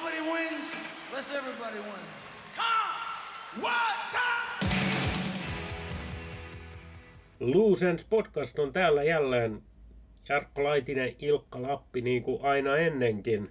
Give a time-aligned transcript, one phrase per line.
[0.00, 0.72] nobody wins
[1.10, 2.20] unless everybody wins.
[2.56, 3.62] Come!
[3.62, 4.70] One time!
[8.10, 9.62] Podcast on täällä jälleen.
[10.28, 13.50] Jarkko Laitinen, Ilkka Lappi, niin kuin aina ennenkin.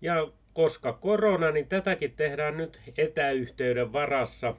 [0.00, 4.54] Ja koska korona, niin tätäkin tehdään nyt etäyhteyden varassa.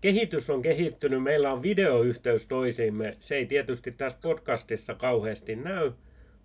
[0.00, 3.16] Kehitys on kehittynyt, meillä on videoyhteys toisiimme.
[3.20, 5.92] Se ei tietysti tässä podcastissa kauheasti näy,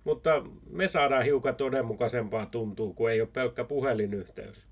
[0.06, 4.68] mutta me saadaan hiukan todenmukaisempaa tuntuu, kun ei ole pelkkä puhelinyhteys.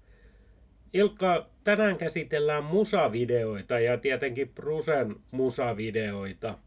[0.94, 6.58] Ilkka, tänään käsitellään musavideoita ja tietenkin Prusen musavideoita.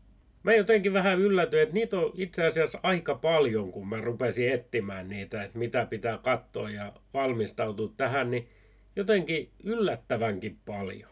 [0.42, 5.08] Mä jotenkin vähän yllätyin, että niitä on itse asiassa aika paljon, kun mä rupesin etsimään
[5.08, 8.48] niitä, että mitä pitää katsoa ja valmistautua tähän, niin
[8.96, 11.10] jotenkin yllättävänkin paljon.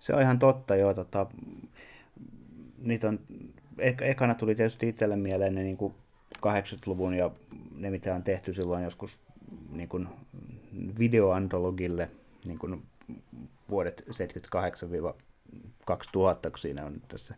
[0.00, 0.94] Se on ihan totta, joo.
[0.94, 1.26] Tota,
[2.78, 3.20] niitä on,
[3.78, 5.94] ek- ekana tuli tietysti itselle mieleen ne niin kuin
[6.46, 7.30] 80-luvun ja
[7.78, 9.18] ne, mitä on tehty silloin joskus
[9.70, 10.08] niin kuin
[10.98, 12.10] videoantologille
[12.44, 12.82] niin kuin
[13.70, 14.10] vuodet 78-2000,
[16.50, 17.34] kun siinä on tässä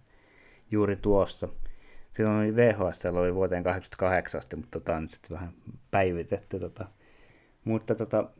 [0.70, 1.48] juuri tuossa.
[2.16, 5.52] Silloin oli VHS, oli vuoteen 88 asti, mutta tota on sitten vähän
[5.90, 6.60] päivitetty.
[6.60, 6.86] Tota.
[7.64, 8.30] Mutta tota,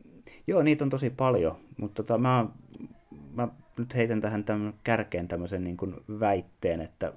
[0.47, 2.47] joo, niitä on tosi paljon, mutta tota, mä,
[3.35, 7.13] mä nyt heitän tähän tämän kärkeen tämmöisen niin kuin väitteen, että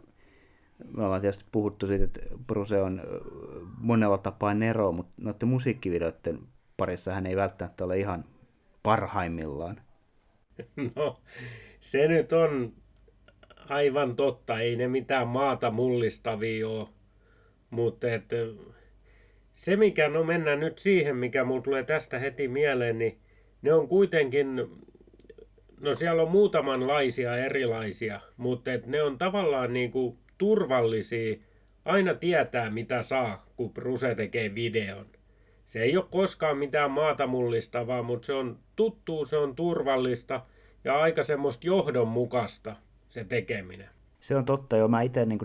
[0.98, 3.02] me ollaan tietysti puhuttu siitä, että Bruce on
[3.78, 6.40] monella tapaa Nero, mutta noiden musiikkivideoiden
[6.78, 8.26] parissa hän ei välttämättä ole ihan
[8.84, 9.82] parhaimmillaan.
[10.96, 11.20] No,
[11.80, 12.74] se nyt on
[13.70, 14.60] aivan totta.
[14.60, 16.88] Ei ne mitään maata mullistavia ole.
[17.70, 18.24] Mutta et,
[19.54, 23.18] se, mikä, no mennään nyt siihen, mikä mulle tulee tästä heti mieleen, niin
[23.62, 24.56] ne on kuitenkin,
[25.80, 31.36] no siellä on muutamanlaisia erilaisia, mutta et ne on tavallaan niin kuin turvallisia.
[31.86, 35.06] Aina tietää, mitä saa, kun Bruse tekee videon.
[35.66, 40.42] Se ei ole koskaan mitään maata mullistavaa, mutta se on tuttuu, se on turvallista
[40.84, 42.76] ja aika semmoista johdonmukaista
[43.10, 43.90] se tekeminen.
[44.20, 44.88] Se on totta, joo.
[44.88, 45.40] Mä itse niin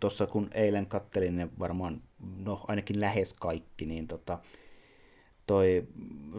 [0.00, 2.00] tuossa kun eilen kattelin ne varmaan,
[2.44, 4.38] no ainakin lähes kaikki, niin tota,
[5.46, 5.86] toi,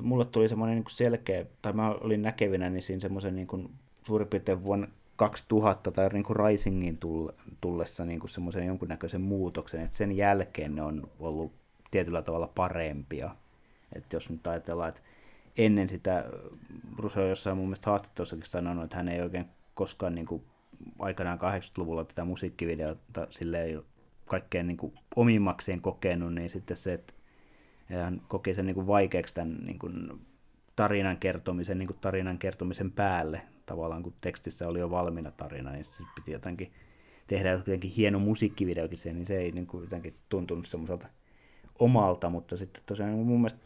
[0.01, 3.69] mulle tuli semmoinen niin selkeä, tai mä olin näkevinä niin siinä semmoisen niin kuin,
[4.03, 4.87] suurin piirtein vuonna
[5.19, 6.99] 2000 tai niin kuin Risingin
[7.61, 11.51] tullessa niin kuin semmoisen jonkunnäköisen muutoksen, että sen jälkeen ne on ollut
[11.91, 13.35] tietyllä tavalla parempia.
[13.95, 15.01] Että jos nyt ajatellaan, että
[15.57, 16.25] ennen sitä,
[16.95, 20.43] Bruce on jossain mun mielestä haastattelussakin sanonut, että hän ei oikein koskaan niin kuin
[20.99, 23.81] aikanaan 80-luvulla tätä musiikkivideota silleen
[24.25, 27.13] kaikkein niin kuin omimmakseen kokenut, niin sitten se, että
[27.85, 30.21] hän koki sen niin kuin vaikeaksi tämän niin kuin
[30.75, 33.41] tarinan kertomisen, niin kuin tarinan kertomisen päälle.
[33.69, 36.71] Tavallaan kun tekstissä oli jo valmiina tarina, niin se piti jotenkin
[37.27, 41.07] tehdä jotenkin hieno musiikkivideokin sen, niin se ei niin kuin jotenkin tuntunut semmoiselta
[41.79, 43.59] omalta, mutta sitten tosiaan mun mielestä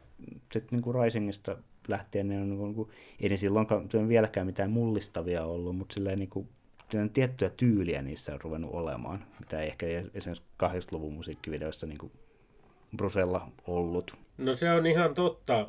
[0.53, 4.71] sitten niin kuin Risingista lähtien ne on, niin kuin, ei ne silloinkaan on vieläkään mitään
[4.71, 6.47] mullistavia ollut, mutta silleen niin kuin,
[7.13, 12.11] tiettyä tyyliä niissä on ruvennut olemaan, mitä ei ehkä esimerkiksi 80-luvun musiikkivideoissa niin kuin
[12.97, 14.17] Brusella ollut.
[14.37, 15.67] No se on ihan totta.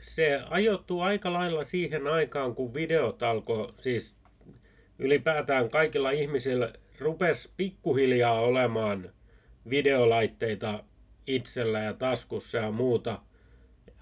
[0.00, 4.14] Se ajoittuu aika lailla siihen aikaan, kun videot alkoi, siis
[4.98, 9.10] ylipäätään kaikilla ihmisillä rupesi pikkuhiljaa olemaan
[9.70, 10.84] videolaitteita
[11.26, 13.18] itsellä ja taskussa ja muuta.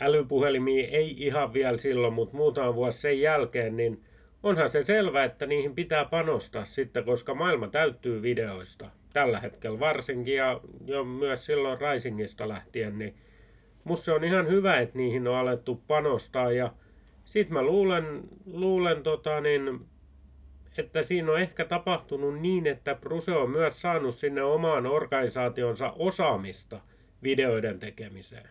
[0.01, 4.05] Älypuhelimia ei ihan vielä silloin, mutta muutama vuosi sen jälkeen, niin
[4.43, 8.91] onhan se selvä, että niihin pitää panostaa sitten, koska maailma täyttyy videoista.
[9.13, 13.15] Tällä hetkellä varsinkin ja jo myös silloin Risingista lähtien, niin
[13.85, 16.73] musta se on ihan hyvä, että niihin on alettu panostaa ja
[17.25, 19.81] sitten mä luulen, luulen tota niin,
[20.79, 26.81] että siinä on ehkä tapahtunut niin, että Bruse on myös saanut sinne omaan organisaationsa osaamista
[27.23, 28.49] videoiden tekemiseen.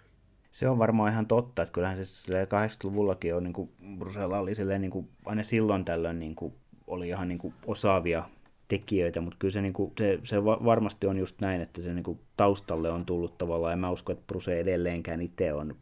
[0.52, 4.82] Se on varmaan ihan totta, että kyllähän se 80-luvullakin on, niin kuin Brusella oli silleen,
[4.82, 6.54] niin kuin, aina silloin tällöin niin kuin,
[6.88, 8.24] oli ihan niin kuin, osaavia
[8.70, 12.04] tekijöitä, mutta kyllä se, niin kuin, se, se varmasti on just näin, että se niin
[12.04, 15.76] kuin, taustalle on tullut tavallaan, ja mä uskon, että Bruse edelleenkään itse on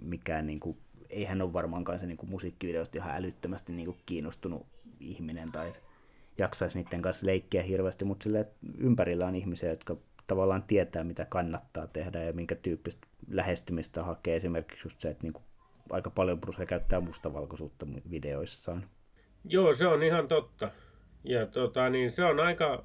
[0.00, 0.76] mikään, niin kuin,
[1.10, 4.66] ei hän ole varmaankaan se niin kuin, musiikkivideosta ihan älyttömästi niin kuin, kiinnostunut
[5.00, 5.72] ihminen, tai
[6.38, 8.46] jaksaisi niiden kanssa leikkiä hirveästi, mutta sille,
[8.78, 9.96] ympärillä on ihmisiä, jotka
[10.26, 14.36] tavallaan tietää, mitä kannattaa tehdä ja minkä tyyppistä lähestymistä hakee.
[14.36, 15.44] Esimerkiksi just se, että niin kuin
[15.90, 18.84] aika paljon Bruce käyttää mustavalkoisuutta videoissaan.
[19.44, 20.70] Joo, se on ihan totta.
[21.24, 22.84] Ja tota, niin se on aika,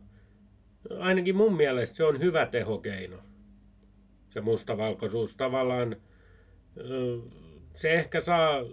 [0.99, 3.17] ainakin mun mielestä se on hyvä tehokeino.
[4.29, 5.95] Se mustavalkoisuus tavallaan,
[7.73, 8.63] se ehkä saa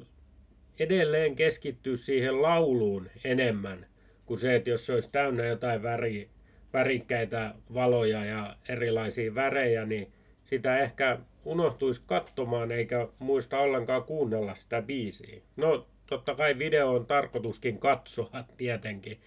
[0.78, 3.86] edelleen keskittyä siihen lauluun enemmän
[4.26, 6.28] kuin se, että jos se olisi täynnä jotain väriä,
[6.72, 10.12] värikkäitä valoja ja erilaisia värejä, niin
[10.44, 15.40] sitä ehkä unohtuisi katsomaan eikä muista ollenkaan kuunnella sitä biisiä.
[15.56, 19.20] No, totta kai video on tarkoituskin katsoa tietenkin,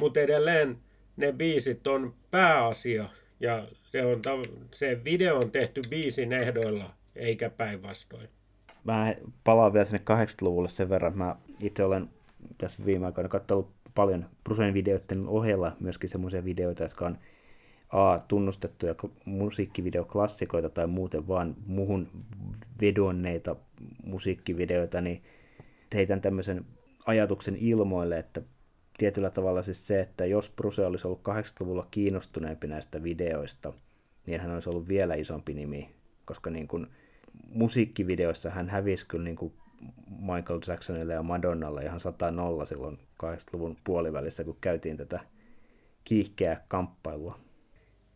[0.00, 0.78] mutta edelleen
[1.16, 3.08] ne biisit on pääasia
[3.40, 4.20] ja se, on,
[4.72, 8.28] se video on tehty biisin ehdoilla eikä päinvastoin.
[8.84, 9.14] Mä
[9.44, 11.18] palaan vielä sinne 80-luvulle sen verran.
[11.18, 12.08] Mä itse olen
[12.58, 17.18] tässä viime aikoina katsonut paljon Brucein videoiden ohella myöskin semmoisia videoita, jotka on
[17.88, 18.94] A, tunnustettuja
[19.24, 22.08] musiikkivideoklassikoita tai muuten vaan muuhun
[22.80, 23.56] vedonneita
[24.04, 25.22] musiikkivideoita, niin
[25.94, 26.64] heitän tämmöisen
[27.06, 28.42] ajatuksen ilmoille, että
[28.98, 33.72] tietyllä tavalla siis se, että jos Bruce olisi ollut 80-luvulla kiinnostuneempi näistä videoista,
[34.26, 35.90] niin hän olisi ollut vielä isompi nimi,
[36.24, 36.86] koska niin kuin
[37.48, 39.52] musiikkivideoissa hän hävisi kyllä niin kuin
[40.20, 42.32] Michael Jacksonille ja Madonnalle ihan 100
[42.68, 45.20] silloin 80-luvun puolivälissä, kun käytiin tätä
[46.04, 47.38] kiihkeää kamppailua.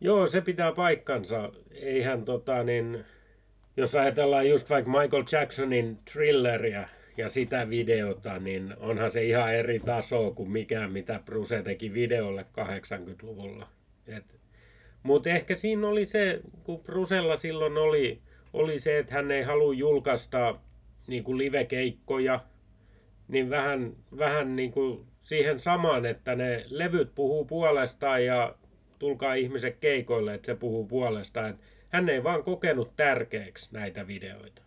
[0.01, 1.51] Joo, se pitää paikkansa.
[1.71, 3.05] Eihän tota niin,
[3.77, 9.79] jos ajatellaan just vaikka Michael Jacksonin thrilleria ja sitä videota, niin onhan se ihan eri
[9.79, 13.67] taso kuin mikään, mitä Bruce teki videolle 80-luvulla.
[15.03, 18.21] Mutta ehkä siinä oli se, kun Brusella silloin oli,
[18.53, 20.59] oli se, että hän ei halua julkaista
[21.07, 22.39] niin kuin livekeikkoja,
[23.27, 28.55] niin vähän, vähän niin kuin siihen samaan, että ne levyt puhuu puolestaan ja
[28.99, 31.59] tulkaa ihmiset keikoille, että se puhuu puolestaan.
[31.89, 34.61] Hän ei vaan kokenut tärkeäksi näitä videoita.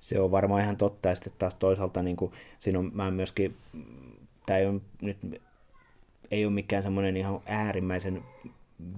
[0.00, 3.56] Se on varmaan ihan totta, ja sitten taas toisaalta niin kuin, siinä on, mä myöskin,
[4.46, 5.18] tämä ei ole nyt
[6.30, 8.22] ei ole mikään semmoinen ihan äärimmäisen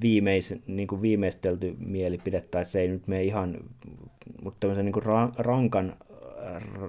[0.02, 3.58] viimeis, niin kuin viimeistelty mielipide, tai se ei nyt mene ihan,
[4.43, 5.04] mutta tämmöisen niin kuin
[5.38, 5.96] rankan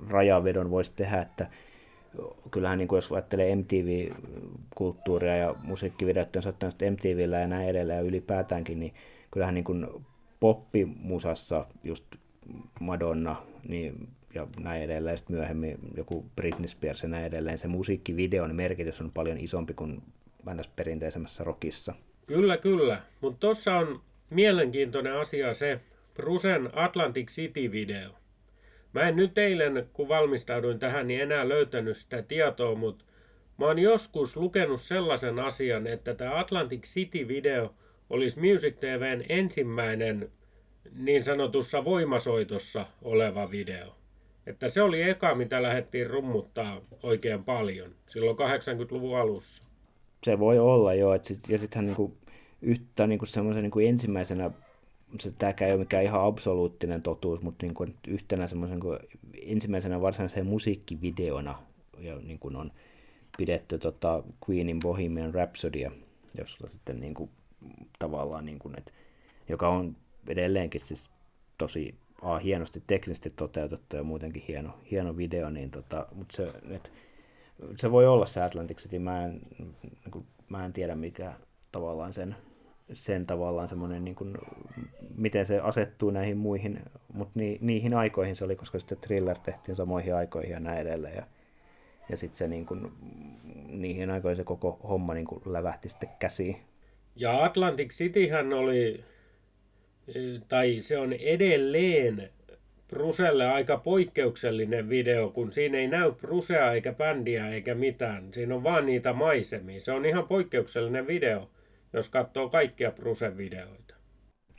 [0.10, 1.50] rajavedon voisi tehdä, että
[2.52, 8.04] kyllähän niin kuin jos ajattelee MTV-kulttuuria ja musiikkivideot on sattunut MTVllä ja näin edelleen ja
[8.04, 8.94] ylipäätäänkin, niin
[9.32, 9.88] kyllähän niin kuin
[10.40, 12.06] poppimusassa just
[12.80, 13.36] Madonna
[13.68, 19.02] niin, ja näin edelleen, sitten myöhemmin joku Britney Spears ja näin edelleen, se musiikkivideon merkitys
[19.02, 20.02] on paljon isompi kuin
[20.76, 21.94] perinteisemmässä rockissa.
[22.26, 23.02] Kyllä, kyllä.
[23.22, 25.80] Mutta tuossa on mielenkiintoinen asia se
[26.14, 28.16] Brusen Atlantic City-video.
[28.94, 33.06] Mä en nyt eilen, kun valmistauduin tähän, niin enää löytänyt sitä tietoa, mutta
[33.58, 37.74] mä oon joskus lukenut sellaisen asian, että tämä Atlantic City-video
[38.10, 40.32] olisi Music TVn ensimmäinen
[40.96, 43.96] niin sanotussa voimasoitossa oleva video.
[44.48, 49.64] Että se oli eka, mitä lähdettiin rummuttaa oikein paljon silloin 80-luvun alussa.
[50.24, 52.18] Se voi olla joo, et sit, ja sittenhän niinku
[52.62, 54.52] yhtä niinku semmoisen niinku ensimmäisenä
[55.20, 59.00] se, tämäkään ei ole mikään ihan absoluuttinen totuus, mutta niin kuin yhtenä semmoisen kuin
[59.42, 61.60] ensimmäisenä varsinaisena musiikkivideona
[62.00, 62.72] ja niin kuin on
[63.38, 65.92] pidetty tota Queenin Bohemian Rhapsodya,
[66.38, 67.30] jossa sitten niin kuin,
[68.00, 68.92] tavallaan, niin kuin, että,
[69.50, 69.96] joka on
[70.28, 71.10] edelleenkin siis
[71.58, 76.92] tosi a, hienosti teknisesti toteutettu ja muutenkin hieno, hieno video, niin tota, mutta se, et,
[77.78, 79.42] se voi olla se Atlantic City, mä en,
[79.82, 81.34] niin kuin, mä en tiedä mikä
[81.72, 82.36] tavallaan sen
[82.94, 84.38] sen tavallaan semmoinen, niin kuin,
[85.16, 86.80] miten se asettuu näihin muihin,
[87.14, 91.16] mutta ni, niihin aikoihin se oli, koska sitten thriller tehtiin samoihin aikoihin ja näin edelleen.
[91.16, 91.24] Ja,
[92.10, 92.92] ja sitten se niin kuin,
[93.68, 96.58] niihin aikoihin se koko homma niin kuin lävähti sitten käsiin.
[97.16, 99.04] Ja Atlantic Cityhän oli,
[100.50, 102.30] tai se on edelleen
[102.88, 108.34] Bruselle aika poikkeuksellinen video, kun siinä ei näy Brusea eikä bändiä eikä mitään.
[108.34, 109.82] Siinä on vaan niitä maisemia.
[109.82, 111.50] Se on ihan poikkeuksellinen video
[111.94, 113.96] jos katsoo kaikkia Brusen videoita.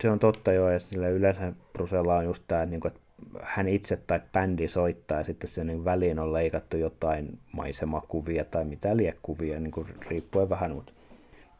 [0.02, 3.00] Se on totta jo, ja sille yleensä Brusella on just tämä, niin että
[3.42, 8.64] hän itse tai bändi soittaa, ja sitten se niin väliin on leikattu jotain maisemakuvia tai
[8.64, 10.92] mitä liekuvia, niin kuin riippuen vähän, mutta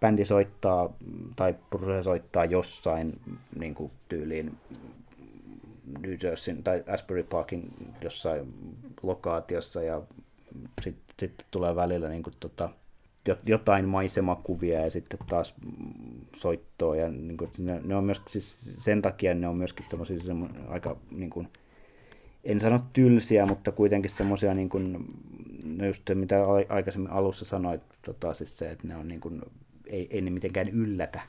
[0.05, 0.97] bändi soittaa
[1.37, 3.21] tai Bruce soittaa jossain
[3.59, 4.57] niin kuin tyyliin
[5.99, 8.55] New Jerseyn tai Asbury Parkin jossain
[9.03, 10.03] lokaatiossa ja
[10.83, 12.69] sitten sit tulee välillä niin kuin, tota,
[13.47, 15.55] jotain maisemakuvia ja sitten taas
[16.37, 16.97] soittoa.
[16.97, 20.17] Ja niin kuin, ne, ne, on myös, siis sen takia ne on myöskin semmoisia
[20.69, 21.49] aika, niin kuin,
[22.45, 25.07] en sano tylsiä, mutta kuitenkin semmoisia, niin kuin,
[25.65, 26.37] no just se, mitä
[26.69, 29.43] aikaisemmin alussa sanoit, tota, siis se, että ne on niin kuin,
[29.87, 31.21] ei, ei ne mitenkään yllätä.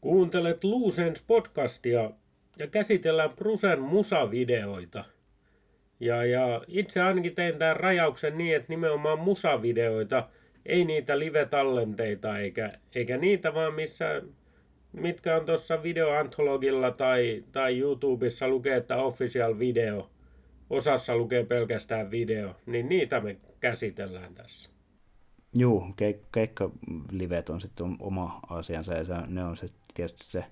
[0.00, 2.10] Kuuntelet Luusens podcastia
[2.58, 5.04] ja käsitellään Prusen musavideoita.
[6.00, 10.28] Ja, ja itse ainakin tein tämän rajauksen niin, että nimenomaan musavideoita,
[10.66, 14.22] ei niitä live-tallenteita eikä, eikä niitä vaan missä,
[14.96, 20.10] mitkä on tuossa videoantologilla tai, tai YouTubessa lukee, että official video,
[20.70, 24.70] osassa lukee pelkästään video, niin niitä me käsitellään tässä.
[25.54, 30.44] Juu, keik- keikkalivet on sitten oma asiansa ja se, ne on se, tietysti se,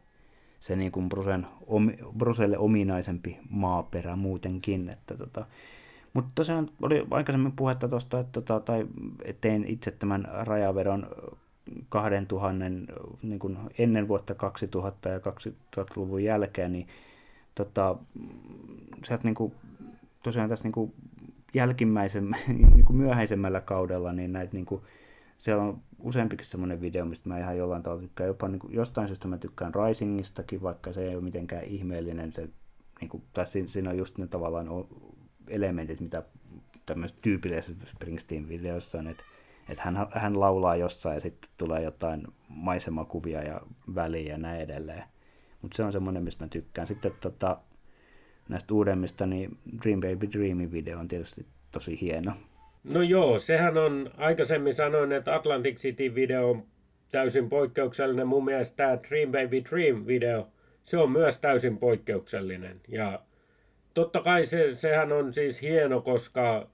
[0.60, 4.88] se niin kuin Brusen, om, Bruselle ominaisempi maaperä muutenkin.
[4.88, 5.46] Että tota,
[6.12, 8.86] mutta tosiaan oli aikaisemmin puhetta tuosta, että tota, tai
[9.40, 11.08] tein itse tämän rajaveron
[11.88, 12.54] 2000
[13.22, 16.88] niin kuin ennen vuotta 2000 ja 2000-luvun jälkeen, niin
[17.54, 17.96] tota,
[19.04, 19.52] sieltä niin kuin,
[20.22, 20.94] tosiaan tässä niin kuin
[21.54, 24.82] jälkimmäisen, niin kuin myöhäisemmällä kaudella, niin näitä niin kuin,
[25.38, 28.28] siellä on useampikin semmoinen video, mistä mä ihan jollain tavalla tykkään.
[28.28, 32.32] Jopa niin kuin, jostain syystä mä tykkään Risingistakin, vaikka se ei ole mitenkään ihmeellinen.
[32.32, 32.48] Se,
[33.00, 34.68] niin kuin, tai siinä on just ne tavallaan
[35.48, 36.22] elementit, mitä
[36.86, 39.24] tämmöisessä tyypillisessä Springsteen-videossa on, että,
[39.68, 43.60] että hän, hän laulaa jossain ja sitten tulee jotain maisemakuvia ja
[43.94, 45.04] väliä ja näin edelleen.
[45.62, 46.86] Mutta se on semmoinen, mistä mä tykkään.
[46.86, 47.58] Sitten tota,
[48.48, 52.32] näistä uudemmista, niin Dream Baby Dreamy video on tietysti tosi hieno.
[52.84, 56.66] No joo, sehän on, aikaisemmin sanoin, että Atlantic City video on
[57.10, 58.28] täysin poikkeuksellinen.
[58.28, 60.48] Mun mielestä tämä Dream Baby Dream video,
[60.84, 62.80] se on myös täysin poikkeuksellinen.
[62.88, 63.20] Ja
[63.94, 66.68] totta kai se, sehän on siis hieno, koska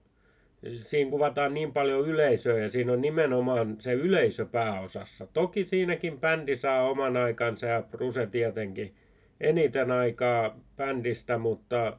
[0.82, 5.26] siinä kuvataan niin paljon yleisöä ja siinä on nimenomaan se yleisö pääosassa.
[5.26, 8.94] Toki siinäkin bändi saa oman aikansa ja Bruse tietenkin
[9.40, 11.98] eniten aikaa bändistä, mutta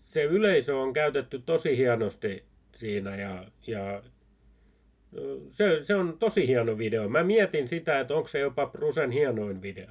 [0.00, 2.44] se yleisö on käytetty tosi hienosti
[2.74, 4.02] siinä ja, ja
[5.50, 7.08] se, se on tosi hieno video.
[7.08, 9.90] Mä mietin sitä, että onko se jopa Brusen hienoin video.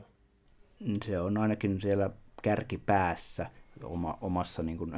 [1.05, 2.10] Se on ainakin siellä
[2.41, 3.46] kärkipäässä
[3.84, 4.93] oma, omassa niin kuin,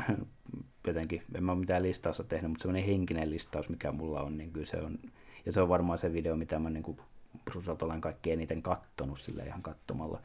[0.87, 4.51] jotenkin, en mä ole mitään listausta tehnyt, mutta semmoinen henkinen listaus, mikä mulla on, niin
[4.51, 4.99] kyllä se on,
[5.45, 6.97] ja se on varmaan se video, mitä mä niin kuin
[7.81, 10.21] olen kaikki eniten kattonut sille ihan katsomalla.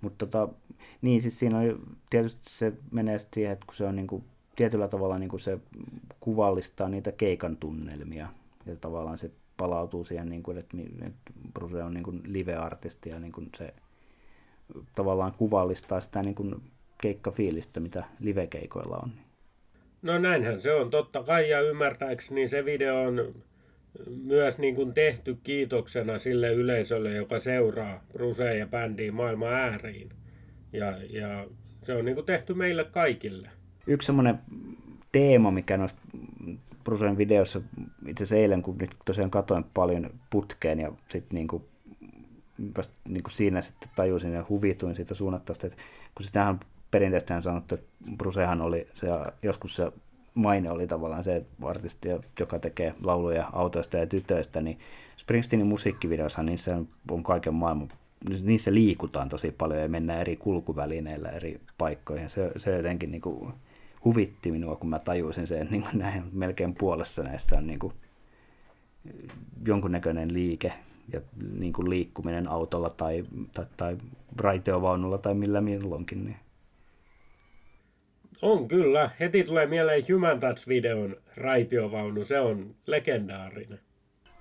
[0.00, 0.54] Mutta tota,
[1.02, 1.80] niin siis siinä on
[2.10, 4.24] tietysti se menee siihen, että kun se on niin kuin,
[4.56, 5.58] tietyllä tavalla niin kuin se
[6.20, 8.28] kuvallistaa niitä keikan tunnelmia,
[8.66, 13.20] ja tavallaan se palautuu siihen, niin kuin, että, että Bruce on niin kuin live-artisti ja
[13.20, 13.74] niin kuin se
[14.94, 16.62] tavallaan kuvallistaa sitä niin kuin
[17.00, 19.12] keikkafiilistä, mitä livekeikoilla on.
[20.04, 23.34] No näinhän se on totta kai ja ymmärtääkseni se video on
[24.24, 30.08] myös niin kuin tehty kiitoksena sille yleisölle, joka seuraa Bruce ja bändiä maailman ääriin.
[30.72, 31.46] Ja, ja
[31.82, 33.50] se on niin kuin tehty meille kaikille.
[33.86, 34.38] Yksi semmoinen
[35.12, 35.98] teema, mikä noissa
[36.84, 37.60] Brucen videossa,
[38.06, 41.64] itse asiassa eilen, kun nyt tosiaan katoin paljon putkeen ja sitten niin kuin,
[42.76, 45.78] vasta niin kuin siinä sitten tajusin ja huvituin siitä suunnattavasti, että
[46.14, 46.60] kun sitähän
[46.94, 47.86] perinteisesti sanottu, että
[48.16, 49.06] Brucehan oli se,
[49.42, 49.92] joskus se
[50.34, 52.08] maine oli tavallaan se artisti,
[52.40, 54.78] joka tekee lauluja autoista ja tytöistä, niin
[55.16, 56.78] Springsteenin musiikkivideossa niissä
[57.10, 57.88] on kaiken maailman,
[58.42, 62.30] niissä liikutaan tosi paljon ja mennään eri kulkuvälineillä eri paikkoihin.
[62.30, 63.52] Se, se jotenkin niin kuin
[64.04, 67.92] huvitti minua, kun mä tajusin sen, niin kuin näin melkein puolessa näissä on niin kuin
[69.66, 70.72] jonkunnäköinen liike
[71.12, 71.20] ja
[71.58, 73.24] niin kuin liikkuminen autolla tai,
[73.54, 73.96] tai, tai
[74.36, 76.24] raiteovaunulla tai millä milloinkin.
[76.24, 76.36] Niin
[78.44, 79.10] on kyllä.
[79.20, 82.24] Heti tulee mieleen Human Touch-videon raitiovaunu.
[82.24, 83.80] Se on legendaarinen.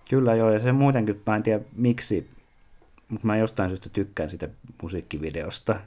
[0.10, 2.28] Kyllä joo, ja se muutenkin, mä en tiedä miksi,
[3.10, 4.50] mutta mä jostain syystä tykkään sitä
[4.82, 5.80] musiikkivideosta.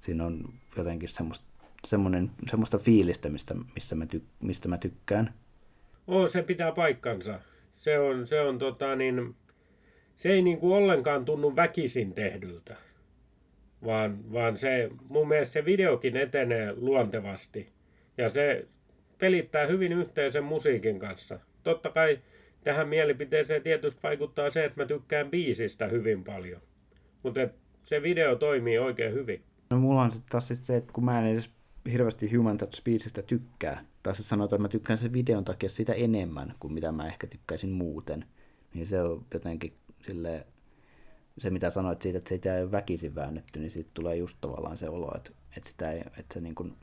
[0.00, 1.44] Siinä on jotenkin semmoista,
[1.84, 5.34] semmoinen, semmoista fiilistä, mistä, missä mä ty, mistä mä tykkään.
[6.06, 7.40] Oo, se pitää paikkansa.
[7.74, 9.34] Se on, se on tota niin,
[10.16, 12.76] se ei niinku ollenkaan tunnu väkisin tehdyltä
[13.84, 17.72] vaan, vaan se, mun mielestä se videokin etenee luontevasti
[18.18, 18.68] ja se
[19.18, 21.40] pelittää hyvin yhteen sen musiikin kanssa.
[21.62, 22.18] Totta kai
[22.64, 26.60] tähän mielipiteeseen tietysti vaikuttaa se, että mä tykkään biisistä hyvin paljon,
[27.22, 27.40] mutta
[27.82, 29.42] se video toimii oikein hyvin.
[29.70, 31.50] No mulla on sitten taas sit se, että kun mä en edes
[31.92, 35.92] hirveästi Human Touch biisistä tykkää, tai se sanotaan, että mä tykkään sen videon takia sitä
[35.92, 38.24] enemmän kuin mitä mä ehkä tykkäisin muuten,
[38.74, 39.72] niin se on jotenkin
[40.06, 40.44] silleen
[41.38, 44.76] se, mitä sanoit siitä, että sitä ei ole väkisin väännetty, niin siitä tulee just tavallaan
[44.76, 46.74] se olo, että, että sitä ei, että se niin kuin,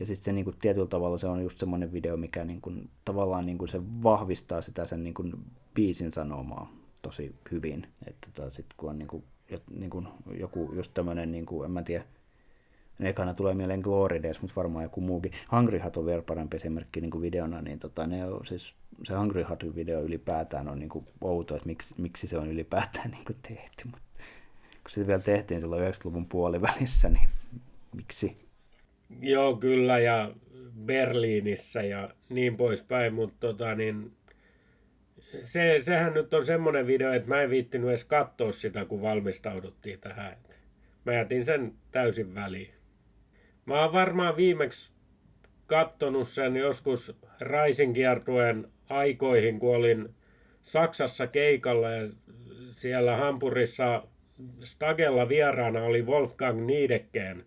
[0.00, 2.90] ja sitten se niin kuin, tietyllä tavalla se on just semmoinen video, mikä niin kuin,
[3.04, 5.32] tavallaan niin kuin, se vahvistaa sitä sen niin kuin,
[5.74, 6.72] biisin sanomaa
[7.02, 7.86] tosi hyvin.
[8.06, 9.24] Että tota, sitten kun on niin kuin,
[9.70, 12.04] niin kuin, joku just tämmöinen, niin kuin, en mä tiedä,
[13.00, 15.32] ekana tulee mieleen Glory Days, mutta varmaan joku muukin.
[15.52, 18.74] Hungry Hat on vielä parempi esimerkki niin kuin videona, niin tota, ne on, siis,
[19.04, 23.10] se Hungry Hat video ylipäätään on niin kuin outo, että miksi, miksi se on ylipäätään
[23.14, 24.04] niin kuin tehty, mutta
[24.82, 27.28] kun se vielä tehtiin silloin 90-luvun puolivälissä, niin
[27.96, 28.36] miksi?
[29.20, 30.30] Joo, kyllä, ja
[30.84, 34.12] Berliinissä ja niin poispäin, mutta tota, niin,
[35.40, 40.00] se, sehän nyt on semmoinen video, että mä en viittinyt edes katsoa sitä, kun valmistauduttiin
[40.00, 40.36] tähän.
[41.04, 42.73] Mä jätin sen täysin väliin.
[43.66, 44.94] Mä oon varmaan viimeksi
[45.66, 50.08] kattonut sen joskus Raisin kiertueen aikoihin, kun olin
[50.62, 52.08] Saksassa keikalla ja
[52.72, 54.02] siellä Hampurissa
[54.64, 57.44] Stagella vieraana oli Wolfgang Niedekkeen,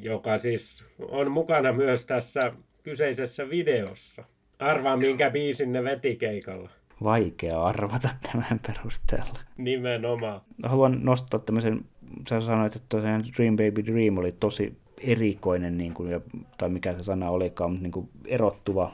[0.00, 4.24] joka siis on mukana myös tässä kyseisessä videossa.
[4.58, 6.70] Arvaa, minkä biisin ne veti keikalla.
[7.02, 9.40] Vaikea arvata tämän perusteella.
[9.56, 10.40] Nimenomaan.
[10.62, 11.84] Haluan nostaa tämmöisen,
[12.28, 16.20] sä sanoit, että tosiaan Dream Baby Dream oli tosi erikoinen, niin kuin,
[16.58, 18.92] tai mikä se sana olikaan, mutta niin kuin erottuva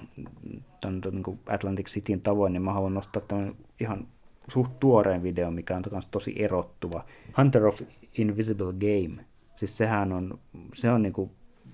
[0.80, 4.06] tämän, niin kuin Atlantic Cityn tavoin, niin mä haluan nostaa tämän ihan
[4.48, 7.04] suht tuoreen video, mikä on tosi erottuva.
[7.38, 7.80] Hunter of
[8.18, 9.24] Invisible Game.
[9.56, 10.38] Siis sehän on,
[10.74, 11.30] se on niin kuin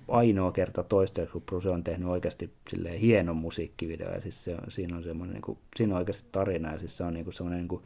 [0.07, 4.97] ainoa kerta toistaiseksi, kun Bruce on tehnyt oikeasti silleen hienon musiikkivideo, ja siis se siinä
[4.97, 7.59] on semmoinen, niin kuin, siinä on oikeasti tarina, ja siis se on niin kuin semmoinen
[7.59, 7.83] niin kuin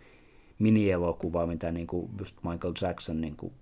[0.60, 3.53] mini-elokuva, mitä niin kuin just Michael Jackson niin kuin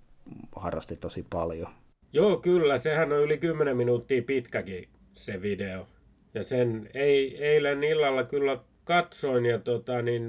[0.56, 1.68] harrasti tosi paljon.
[2.14, 5.88] Joo, kyllä, sehän on yli 10 minuuttia pitkäkin se video.
[6.34, 10.24] Ja sen ei, eilen illalla kyllä katsoin ja tota, niin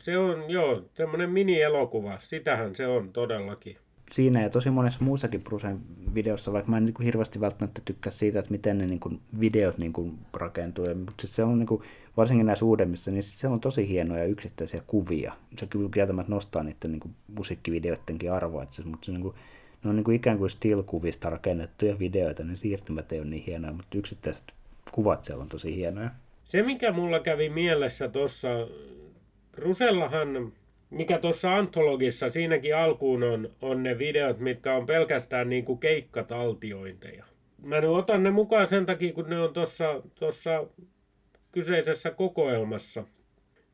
[0.00, 2.18] se on joo, semmoinen mini-elokuva.
[2.20, 3.76] Sitähän se on todellakin
[4.12, 5.80] siinä ja tosi monessa muussakin Brucen
[6.14, 9.20] videossa, vaikka mä en niin kuin hirveästi välttämättä tykkää siitä, että miten ne niin kuin
[9.40, 11.82] videot niin kuin rakentuu, mutta se on niin kuin,
[12.16, 15.32] varsinkin näissä uudemmissa, niin se on tosi hienoja yksittäisiä kuvia.
[15.58, 19.34] Se kyllä kieltämättä nostaa niiden niin kuin musiikkivideoidenkin arvoa, se, mutta se, niin kuin,
[19.84, 23.72] ne on niin kuin ikään kuin still-kuvista rakennettuja videoita, niin siirtymät ei ole niin hienoja,
[23.72, 24.44] mutta yksittäiset
[24.92, 26.10] kuvat siellä on tosi hienoja.
[26.44, 28.48] Se, mikä mulla kävi mielessä tuossa,
[29.56, 30.52] Rusellahan
[30.92, 37.24] mikä tuossa antologissa, siinäkin alkuun on, on ne videot, mitkä on pelkästään niin kuin keikkataltiointeja.
[37.62, 39.52] Mä nyt otan ne mukaan sen takia, kun ne on
[40.18, 40.66] tuossa
[41.52, 43.04] kyseisessä kokoelmassa.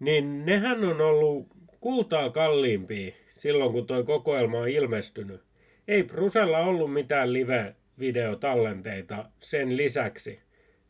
[0.01, 1.47] Niin nehän on ollut
[1.81, 5.41] kultaa kalliimpia silloin, kun toi kokoelma on ilmestynyt.
[5.89, 10.41] Ei Brusella ollut mitään live-videotallenteita sen lisäksi.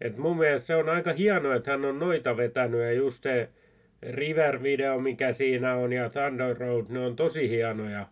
[0.00, 3.48] Et mun mielestä se on aika hienoa, että hän on noita vetänyt ja just se
[4.02, 8.06] River-video, mikä siinä on, ja Thunder Road, ne on tosi hienoja.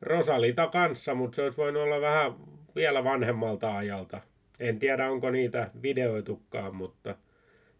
[0.00, 2.32] Rosalita kanssa, mutta se olisi voinut olla vähän
[2.74, 4.20] vielä vanhemmalta ajalta.
[4.60, 7.16] En tiedä, onko niitä videoitukaan, mutta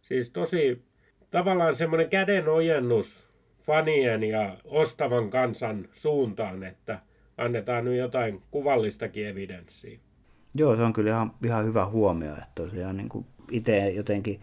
[0.02, 0.82] siis tosi
[1.30, 3.28] tavallaan semmoinen kädenojennus
[3.62, 6.98] fanien ja ostavan kansan suuntaan, että
[7.36, 9.98] annetaan nyt jotain kuvallistakin evidenssiä.
[10.54, 14.40] Joo, se on kyllä ihan, ihan hyvä huomio, että tosiaan niin itse jotenkin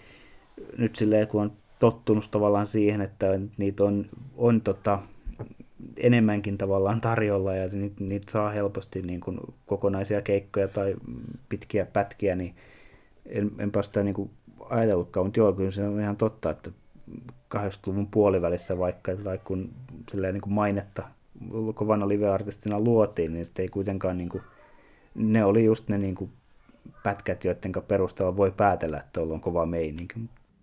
[0.78, 5.00] nyt silleen, kun on tottunut tavallaan siihen, että niitä on, on tota,
[5.98, 10.96] enemmänkin tavallaan tarjolla ja niitä, niitä saa helposti niin kuin kokonaisia keikkoja tai
[11.50, 12.56] pitkiä pätkiä, niin
[13.26, 14.30] en, enpä sitä niin kuin
[14.70, 16.72] ajatellutkaan, mutta joo, kyllä se on ihan totta, että
[17.56, 19.70] 80-luvun puolivälissä vaikka, tai kun
[20.12, 21.04] silleen niin kuin mainetta
[21.74, 24.44] kovana live-artistina luotiin, niin ei kuitenkaan, niin kuin,
[25.16, 26.32] ne oli just ne niin kuin
[27.04, 30.16] pätkät, joiden perusteella voi päätellä, että tuolla on kova meininki.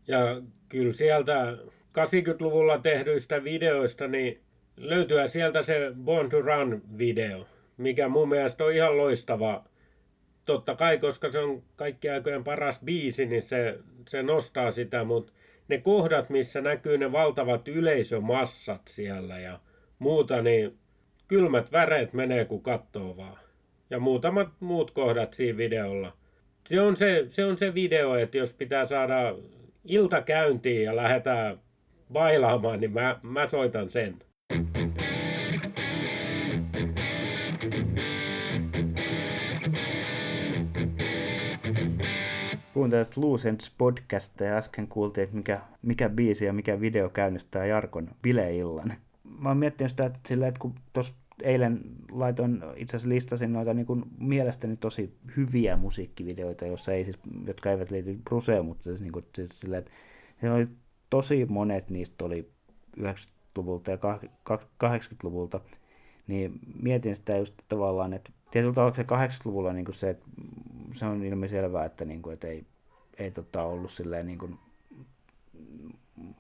[0.09, 1.57] Ja kyllä sieltä
[1.99, 4.41] 80-luvulla tehdyistä videoista, niin
[4.77, 9.65] löytyy sieltä se Born to Run-video, mikä mun mielestä on ihan loistava.
[10.45, 15.33] Totta kai, koska se on kaikki aikojen paras biisi, niin se, se nostaa sitä, mutta
[15.69, 19.61] ne kohdat, missä näkyy ne valtavat yleisömassat siellä ja
[20.01, 20.79] muuta, niin
[21.29, 23.39] kylmät väreet menee, kun katsoo vaan.
[23.91, 26.13] Ja muutamat muut kohdat siinä videolla.
[26.69, 29.35] Se on se, se on se video, että jos pitää saada
[29.85, 31.59] ilta käyntiin ja lähdetään
[32.13, 34.17] bailaamaan, niin mä, mä soitan sen.
[42.75, 43.15] Kuuntelet
[43.49, 48.97] Ends podcasta ja äsken kuultiin, että mikä, mikä biisi ja mikä video käynnistää Jarkon bileillan.
[49.39, 53.75] Mä oon miettinyt sitä, että, sillä, että kun tuossa eilen laitoin, itse asiassa listasin noita
[53.75, 59.01] niin kuin mielestäni tosi hyviä musiikkivideoita, jossa ei siis, jotka eivät liity Bruseen, mutta siis,
[59.01, 59.91] niin kuin, siis sillä, että
[60.41, 60.69] siellä oli
[61.11, 62.51] tosi monet niistä oli
[63.01, 63.99] 90-luvulta ja
[64.85, 65.61] 80-luvulta,
[66.27, 70.27] niin mietin sitä just tavallaan, että tietyllä tavalla se 80-luvulla niin se, että
[70.95, 72.65] se on ilmiselvää, että, niin kuin, että ei,
[73.19, 74.59] ei tota, ollut silleen niin kuin,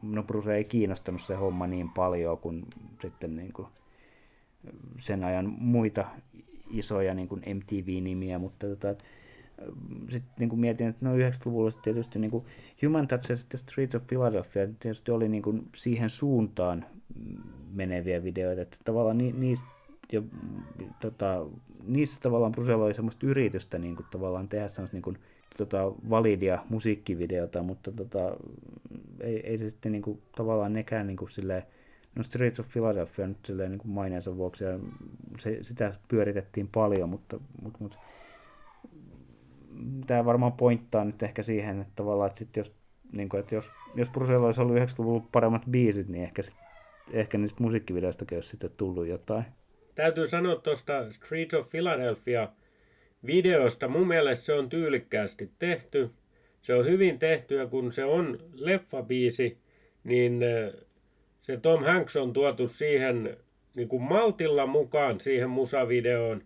[0.02, 2.66] no Bruce ei kiinnostanut se homma niin paljon kuin
[3.02, 3.68] sitten niin kuin,
[4.98, 6.04] sen ajan muita
[6.70, 8.94] isoja niin kuin MTV-nimiä, mutta tota,
[10.08, 12.44] sitten niin kuin mietin, että no 90-luvulla tietysti niin kuin
[12.82, 16.84] Human Touch ja sitten Street of Philadelphia tietysti oli niin kuin siihen suuntaan
[17.72, 19.66] meneviä videoita, että tavallaan ni, niistä
[20.12, 20.22] ja,
[21.00, 21.46] tota,
[21.86, 25.18] niissä tavallaan Brusella oli semmoista yritystä niin kuin, tavallaan tehdä semmoista niin kuin,
[25.66, 28.36] tota, validia musiikkivideota, mutta tota,
[29.20, 31.62] ei, ei se sitten niin kuin, tavallaan nekään niin kuin, silleen,
[32.16, 34.78] No Streets of Philadelphia nyt silleen niin kuin maineensa vuoksi, ja
[35.38, 37.98] se, sitä pyöritettiin paljon, mutta, mutta, mutta
[40.06, 42.72] tämä varmaan pointtaa nyt ehkä siihen, että tavallaan, että sit jos,
[43.12, 46.54] niin kuin, että jos, jos Brusella olisi ollut 90-luvulla paremmat biisit, niin ehkä, sit,
[47.12, 49.44] ehkä niistä musiikkivideoistakin olisi sitten tullut jotain.
[49.94, 52.48] Täytyy sanoa tuosta Streets of Philadelphia
[53.26, 56.10] videosta, mun mielestä se on tyylikkäästi tehty.
[56.62, 59.58] Se on hyvin tehty ja kun se on leffabiisi,
[60.04, 60.40] niin
[61.40, 63.36] se Tom Hanks on tuotu siihen
[63.74, 66.42] niin kuin maltilla mukaan siihen musavideoon.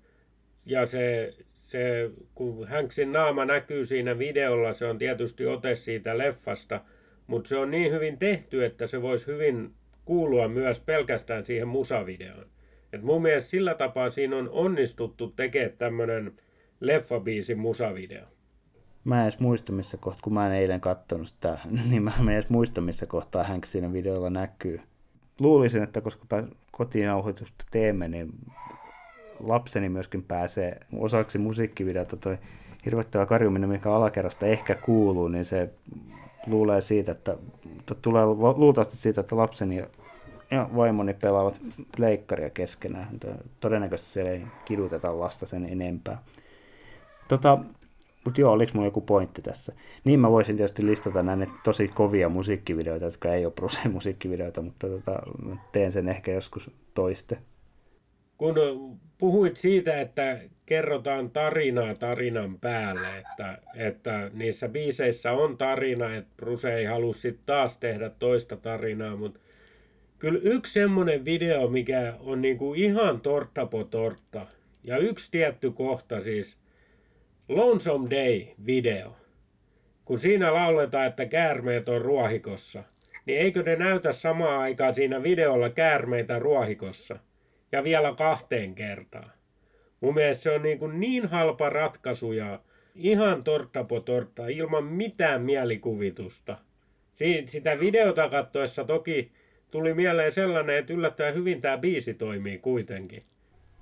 [0.67, 6.81] Ja se, se, kun Hanksin naama näkyy siinä videolla, se on tietysti ote siitä leffasta,
[7.27, 9.71] mutta se on niin hyvin tehty, että se voisi hyvin
[10.05, 12.47] kuulua myös pelkästään siihen musavideoon.
[12.93, 16.33] Et mun mielestä sillä tapaa siinä on onnistuttu tekemään tämmöinen
[16.81, 18.25] leffabiisin musavideo.
[19.05, 21.59] Mä en edes muista missä kohtaa, kun mä en eilen katsonut sitä,
[21.91, 24.81] niin mä en edes muista missä kohtaa Hank siinä videolla näkyy.
[25.39, 26.25] Luulisin, että koska
[26.73, 28.29] kotiin nauhoitusta teemme, niin
[29.41, 32.17] lapseni myöskin pääsee osaksi musiikkivideota.
[32.17, 32.39] Toi
[32.85, 35.71] hirvittävä karjuminen, mikä alakerrasta ehkä kuuluu, niin se
[36.47, 37.37] luulee siitä, että
[38.03, 39.77] tulee luultavasti siitä, että lapseni
[40.51, 41.61] ja vaimoni pelaavat
[41.99, 43.09] leikkaria keskenään.
[43.61, 46.23] Todennäköisesti siellä ei kiduteta lasta sen enempää.
[47.29, 47.59] Tota,
[48.25, 49.73] mutta joo, oliko mulla joku pointti tässä?
[50.05, 54.89] Niin mä voisin tietysti listata näin tosi kovia musiikkivideoita, jotka ei ole Brusen musiikkivideoita, mutta
[54.89, 55.23] tota,
[55.73, 57.39] teen sen ehkä joskus toiste.
[58.39, 58.55] Kun
[59.19, 66.75] puhuit siitä, että kerrotaan tarinaa tarinan päälle, että, että niissä biiseissä on tarina, että Bruse
[66.75, 69.41] ei halua sitten taas tehdä toista tarinaa, mutta
[70.19, 74.47] kyllä yksi semmoinen video, mikä on niinku ihan tortta po tortta,
[74.85, 76.57] ja yksi tietty kohta siis–
[77.49, 79.13] Lonesome Day-video,
[80.05, 82.83] kun siinä lauletaan, että käärmeet on ruohikossa,
[83.27, 87.19] niin eikö ne näytä samaan aikaan siinä videolla käärmeitä ruohikossa?
[87.73, 89.31] Ja vielä kahteen kertaan.
[90.01, 92.61] Mun mielestä se on niin, kuin niin halpa ratkaisu ja
[92.95, 94.05] ihan tortta po
[94.55, 96.59] ilman mitään mielikuvitusta.
[97.15, 99.33] Si- sitä videota katsoessa toki
[99.71, 103.23] tuli mieleen sellainen, että yllättäen hyvin tämä biisi toimii kuitenkin.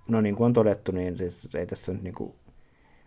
[0.09, 2.35] No niin kuin on todettu, niin siis ei tässä niin kuin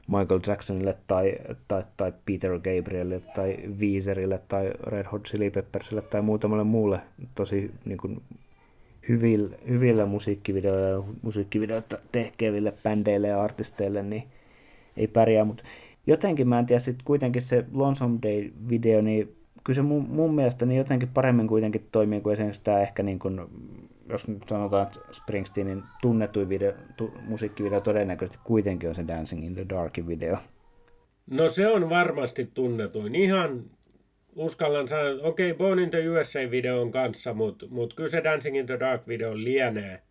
[0.08, 1.36] Michael Jacksonille tai,
[1.68, 7.00] tai, tai Peter Gabrielille tai Weezerille tai Red Hot Chili Peppersille tai muutamalle muulle
[7.36, 8.22] tosi niin kuin,
[9.10, 14.24] hyvillä, hyvillä musiikkivideoilla, musiikkivideoita tehkeville bändeille ja artisteille, niin
[14.98, 15.64] ei pärjää, mutta
[16.08, 20.66] jotenkin mä en tiedä, sitten kuitenkin se Lonesome Day-video, niin kyllä se mun, mun mielestä
[20.66, 23.42] niin jotenkin paremmin kuitenkin toimii kuin esimerkiksi tämä ehkä niin kuin
[24.10, 29.54] jos nyt sanotaan, että Springsteenin tunnetuin video, tu, musiikkivideo todennäköisesti kuitenkin on se Dancing in
[29.54, 30.38] the Darkin video.
[31.32, 33.16] No se on varmasti tunnetuin.
[33.16, 33.64] Ihan
[34.36, 38.66] uskallan sanoa, okei, okay, Born in the USA-videon kanssa, mutta mut kyllä se Dancing in
[38.66, 40.02] the Dark-video lienee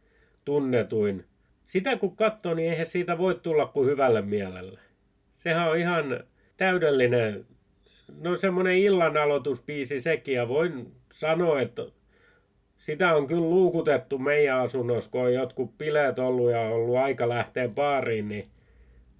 [0.45, 1.25] tunnetuin.
[1.67, 4.81] Sitä kun katsoo, niin eihän siitä voi tulla kuin hyvälle mielelle.
[5.35, 6.21] Sehän on ihan
[6.57, 7.47] täydellinen,
[8.21, 11.83] no semmoinen illan aloitusbiisi sekin, ja voin sanoa, että
[12.85, 17.69] sitä on kyllä luukutettu meidän asunnossa, kun on jotkut bileet ollut ja ollut aika lähteä
[17.69, 18.49] baariin, niin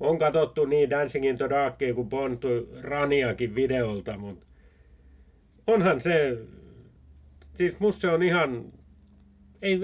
[0.01, 2.49] on katsottu niin Dancing in the Darkia kuin Bontu
[2.83, 4.47] Raniakin videolta, mutta
[5.67, 6.39] onhan se,
[7.55, 8.73] siis musta se on ihan
[9.63, 9.81] ei,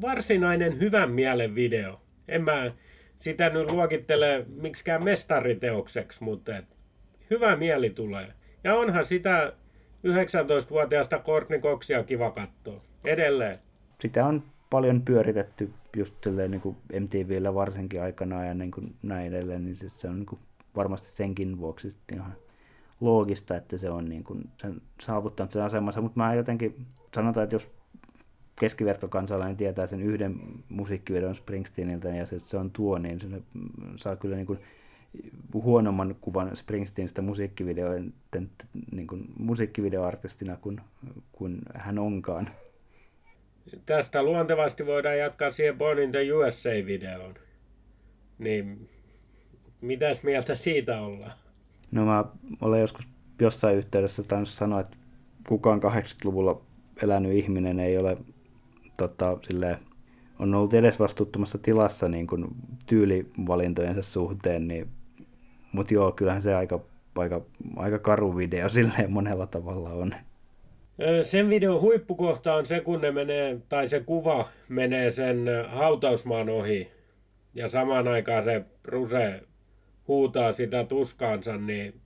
[0.00, 2.00] varsinainen hyvän mielen video.
[2.28, 2.72] En mä
[3.18, 6.64] sitä nyt luokittele miksikään mestariteokseksi, mutta et,
[7.30, 8.32] hyvä mieli tulee.
[8.64, 9.52] Ja onhan sitä
[10.06, 12.80] 19-vuotiaasta Courtney Coxia kiva katsoa.
[13.04, 13.58] Edelleen.
[14.00, 19.64] Sitä on paljon pyöritetty just niin kuin MTVllä varsinkin aikana ja niin kuin näin edelleen,
[19.64, 20.38] niin se on niin kuin
[20.76, 22.34] varmasti senkin vuoksi ihan
[23.00, 27.54] loogista, että se on niin kuin sen saavuttanut sen asemansa, mutta mä jotenkin sanotaan, että
[27.54, 27.70] jos
[28.60, 33.26] keskivertokansalainen tietää sen yhden musiikkivideon Springsteeniltä ja se, se on tuo, niin se
[33.96, 34.58] saa kyllä niin kuin
[35.54, 38.12] huonomman kuvan Springsteenistä musiikkivideoiden,
[38.92, 40.80] niin kuin musiikkivideoartistina kuin,
[41.32, 42.50] kuin hän onkaan.
[43.86, 47.34] Tästä luontevasti voidaan jatkaa siihen Born in the USA-videoon.
[48.38, 48.88] Niin
[49.80, 51.32] mitäs mieltä siitä ollaan?
[51.90, 52.24] No mä
[52.60, 53.08] olen joskus
[53.40, 54.96] jossain yhteydessä tainnut sanoa, että
[55.48, 56.60] kukaan 80-luvulla
[57.02, 58.16] elänyt ihminen ei ole
[58.96, 59.78] tota, silleen,
[60.38, 62.46] on ollut edes vastuuttomassa tilassa niin kuin
[62.86, 64.88] tyylivalintojensa suhteen, niin,
[65.72, 66.80] mutta joo, kyllähän se aika,
[67.16, 67.40] aika,
[67.76, 70.14] aika karu video silleen monella tavalla on.
[71.22, 76.90] Sen videon huippukohta on se, kun ne menee, tai se kuva menee sen hautausmaan ohi.
[77.54, 79.42] Ja samaan aikaan se Ruse
[80.08, 82.00] huutaa sitä tuskaansa, niin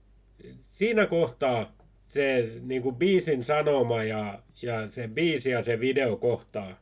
[0.71, 1.71] siinä kohtaa
[2.07, 6.79] se niin kuin biisin sanoma ja, ja se biisi ja se video kohtaa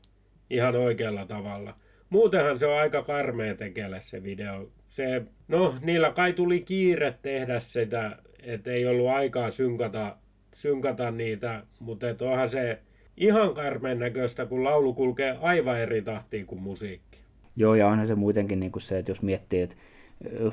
[0.50, 1.74] ihan oikealla tavalla.
[2.10, 4.70] Muutenhan se on aika karmea tekele se video.
[4.96, 10.18] Se, no niillä kai tuli kiire tehdä sitä, että ei ollut aikaa synkata,
[10.54, 12.80] synkata niitä, mutta et onhan se
[13.18, 17.20] ihan karmeen näköistä, kun laulu kulkee aivan eri tahtiin kuin musiikki.
[17.56, 19.76] Joo, ja onhan se muutenkin niin kuin se, että jos miettii, että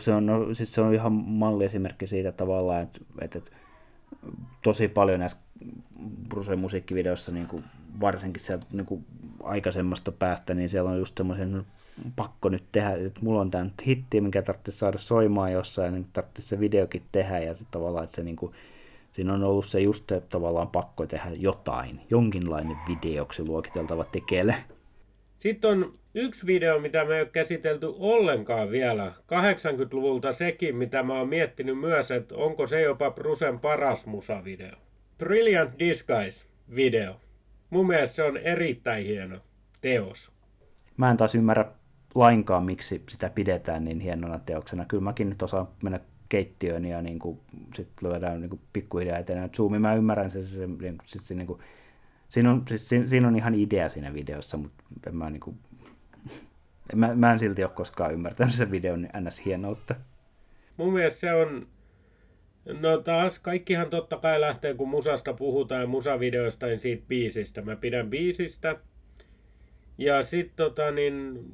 [0.00, 3.50] se on, no, siis se on ihan malliesimerkki siitä tavallaan, että, että, että
[4.62, 5.38] tosi paljon näissä
[6.28, 7.64] Bruce musiikkivideossa, niin kuin
[8.00, 9.05] varsinkin sieltä niin kuin
[9.42, 11.64] aikaisemmasta päästä, niin siellä on just semmoisen
[12.16, 16.07] pakko nyt tehdä, että mulla on tämä nyt hitti, mikä tarvitsisi saada soimaan jossain, niin
[16.12, 18.52] tarvitsisi se videokin tehdä, ja se tavallaan, että se niin kuin,
[19.12, 24.55] siinä on ollut se just se tavallaan pakko tehdä jotain, jonkinlainen videoksi luokiteltava tekele.
[25.38, 31.18] Sitten on yksi video, mitä me ei ole käsitelty ollenkaan vielä, 80-luvulta sekin, mitä mä
[31.18, 34.76] oon miettinyt myös, että onko se jopa Brusen paras musavideo.
[35.18, 37.14] Brilliant Disguise-video.
[37.70, 39.37] Mun mielestä se on erittäin hieno
[39.81, 40.33] teos.
[40.96, 41.72] Mä en taas ymmärrä
[42.14, 44.85] lainkaan, miksi sitä pidetään niin hienona teoksena.
[44.85, 47.40] Kyllä mäkin nyt osaan mennä keittiöön ja niin kuin,
[47.77, 49.51] sit lyödään niin pikkuhiljaa eteneen.
[49.51, 51.61] Zoomi, mä ymmärrän sen, se, se, se, se niin kuin,
[52.29, 55.59] siinä, on, siis, siinä, siinä, on ihan idea siinä videossa, mutta en mä, niin kuin,
[56.94, 59.44] mä, mä en silti ole koskaan ymmärtänyt sen videon ns.
[59.44, 59.94] hienoutta.
[60.77, 61.66] Mun mielestä se on,
[62.81, 67.62] no taas kaikkihan totta kai lähtee, kun musasta puhutaan ja musavideoista, niin siitä biisistä.
[67.62, 68.77] Mä pidän biisistä.
[69.98, 71.44] Ja sitten tota niin,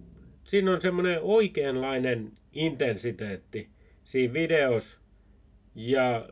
[0.49, 3.69] siinä on semmoinen oikeanlainen intensiteetti
[4.05, 5.01] siinä videos.
[5.75, 6.29] Ja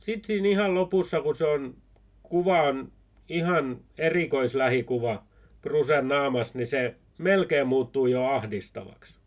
[0.00, 1.76] sitten siinä ihan lopussa, kun se on,
[2.22, 2.92] kuva on
[3.28, 5.24] ihan erikoislähikuva
[5.62, 9.20] Brusen naamassa, niin se melkein muuttuu jo ahdistavaksi.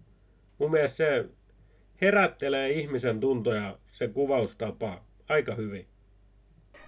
[0.57, 1.25] Mun mielestä se
[2.01, 5.87] herättelee ihmisen tuntoja, se kuvaustapa, aika hyvin.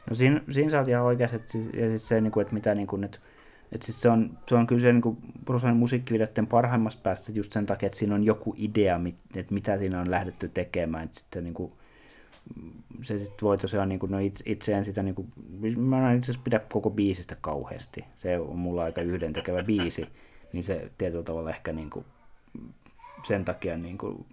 [0.10, 2.88] No siinä, siinä sä oot ihan oikeassa, että, ja siis se, niinku, että mitä niin
[2.88, 3.28] kuin nyt, että
[3.82, 7.88] siis se, on, se on kyllä se niin Brusen musiikkivideoiden parhaimmassa päästä just sen takia,
[7.88, 9.00] että siinä on joku idea,
[9.36, 11.04] että mitä siinä on lähdetty tekemään.
[11.04, 11.72] Että sitten niin kuin,
[13.02, 15.28] se sitten voi tosiaan, niin kuin, no itse, itse en sitä, niin kuin,
[15.78, 18.06] mä en itse asiassa pidä koko biisistä kauheasti.
[18.16, 20.08] Se on mulla aika yhdentekevä biisi,
[20.54, 22.06] niin se tietyllä tavalla ehkä niin kuin,
[23.28, 24.26] sen takia, niin kuin,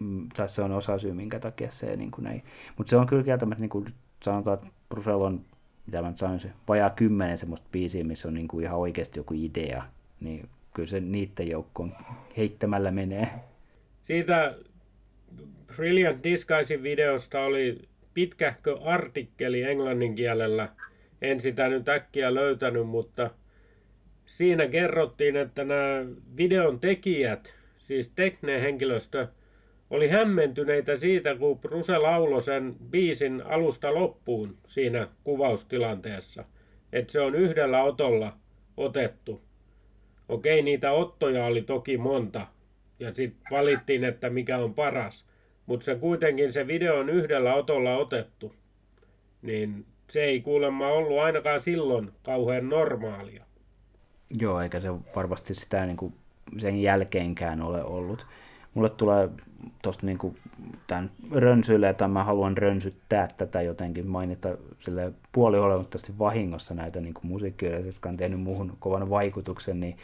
[0.47, 2.43] se on osa syy, minkä takia se niin kuin, ei.
[2.77, 5.45] Mutta se on kyllä kieltämättä, niin kuin sanotaan, että Brusel on,
[5.87, 9.35] mitä mä nyt sanoisin, vajaa kymmenen semmoista biisiä, missä on niin kuin ihan oikeasti joku
[9.37, 9.83] idea,
[10.21, 11.97] niin kyllä se niiden joukkoon
[12.37, 13.29] heittämällä menee.
[14.01, 14.55] Siitä
[15.77, 17.83] Brilliant Disguisein videosta oli
[18.15, 20.69] pitkähkö artikkeli englannin kielellä.
[21.23, 23.31] En sitä nyt äkkiä löytänyt, mutta
[24.27, 26.05] siinä kerrottiin, että nämä
[26.37, 29.29] videon tekijät, siis tekninen henkilöstö,
[29.93, 36.45] oli hämmentyneitä siitä, kun Bruse lauloi sen biisin alusta loppuun siinä kuvaustilanteessa.
[36.93, 38.37] Että se on yhdellä otolla
[38.77, 39.43] otettu.
[40.29, 42.47] Okei, niitä ottoja oli toki monta.
[43.01, 45.27] Ja sitten valittiin, että mikä on paras.
[45.67, 48.55] Mutta se kuitenkin se video on yhdellä otolla otettu.
[49.43, 53.45] Niin se ei kuulemma ollut ainakaan silloin kauhean normaalia.
[54.41, 56.15] Joo, eikä se varmasti sitä niin kuin
[56.59, 58.27] sen jälkeenkään ole ollut.
[58.75, 59.29] Mulle tulee
[59.83, 60.19] tuosta niin
[60.87, 64.49] tämän rönsyille, että mä haluan rönsyttää tätä jotenkin, mainita
[64.81, 69.97] sille puoliolemattomasti vahingossa näitä niin musiikkijoita, jotka on tehnyt muuhun kovan vaikutuksen, niin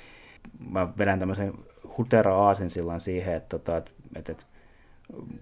[0.70, 1.54] mä vedän tämmöisen
[1.98, 3.82] hutera aasin sillan siihen, että, että,
[4.16, 4.44] että, että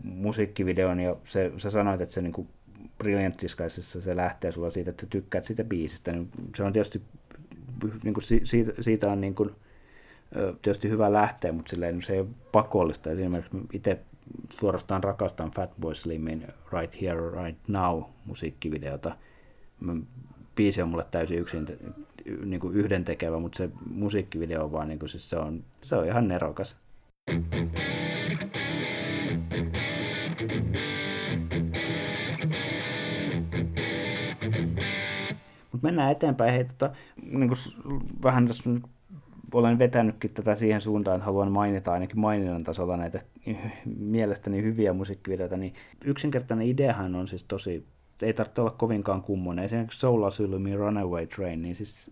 [0.05, 2.49] musiikkivideon ja se, sä sanoit, että se niin kuin
[2.99, 7.03] Brilliant Disguisessa se lähtee sulla siitä, että sä tykkäät siitä biisistä, niin se on tietysti
[8.05, 9.51] niin kuin siitä, siitä on niin kuin,
[10.63, 13.11] tietysti hyvä lähteä, mutta silleen, se ei ole pakollista.
[13.11, 13.99] Esimerkiksi itse
[14.51, 19.17] suorastaan rakastan Fatboy Slimin Right Here, Right Now musiikkivideota.
[20.57, 21.67] Biisi on mulle täysin yksin,
[22.45, 26.07] niin kuin yhdentekevä, mutta se musiikkivideo on vaan, niin kuin, siis se, on, se on
[26.07, 26.77] ihan nerokas.
[35.73, 36.53] Mutta mennään eteenpäin.
[36.53, 36.91] Hei, tota,
[37.23, 37.59] niin kuin
[38.23, 38.71] vähän tässä
[39.59, 43.23] olen vetänytkin tätä siihen suuntaan, että haluan mainita ainakin maininnan tasolla näitä
[43.99, 47.87] mielestäni hyviä musiikkivideoita, niin yksinkertainen ideahan on siis tosi,
[48.23, 49.65] ei tarvitse olla kovinkaan kummonen.
[49.65, 52.11] Esimerkiksi Soul Asylumi Runaway Train, niin siis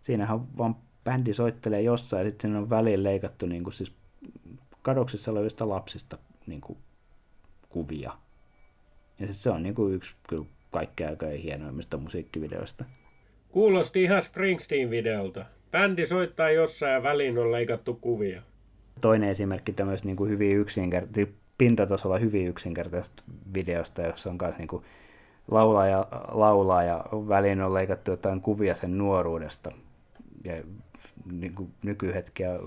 [0.00, 3.92] siinähän vaan bändi soittelee jossain ja sitten siinä on väliin leikattu niin kuin siis
[4.82, 6.78] kadoksissa olevista lapsista niin kuin
[7.68, 8.12] kuvia.
[9.18, 12.84] Ja siis se on niin kuin yksi kyllä kaikkea aikojen hienoimmista musiikkivideoista.
[13.50, 15.44] Kuulosti ihan Springsteen-videolta.
[15.72, 18.42] Bändi soittaa jossain ja väliin on leikattu kuvia.
[19.00, 23.22] Toinen esimerkki tämmöistä niin kuin hyvin yksinkertaisesti, pintatasolla hyvin yksinkertaisesta
[23.54, 24.84] videosta, jossa on myös niin kuin
[25.50, 29.72] laulaa ja, laulaa ja väliin on leikattu jotain kuvia sen nuoruudesta.
[30.44, 30.54] Ja
[31.32, 32.60] niin kuin nykyhetki ja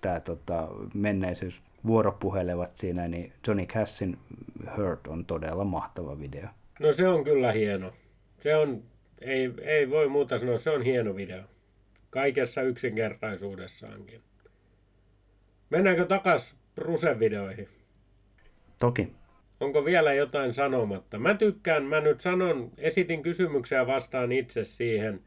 [0.00, 4.18] tämä tota, menneisyys vuoropuhelevat siinä, niin Johnny Cashin
[4.76, 6.48] Hurt on todella mahtava video.
[6.80, 7.92] No se on kyllä hieno.
[8.40, 8.82] Se on,
[9.20, 11.42] ei, ei voi muuta sanoa, se on hieno video.
[12.10, 14.20] Kaikessa yksinkertaisuudessaankin.
[15.70, 17.68] Mennäänkö takas Bruce-videoihin?
[18.78, 19.12] Toki.
[19.60, 21.18] Onko vielä jotain sanomatta?
[21.18, 25.20] Mä tykkään, mä nyt sanon, esitin kysymyksiä vastaan itse siihen.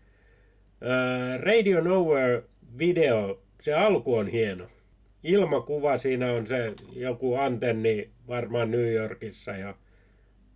[1.44, 2.44] Radio Nowhere
[2.78, 4.68] video, se alku on hieno.
[5.24, 9.76] Ilmakuva siinä on se joku antenni varmaan New Yorkissa ja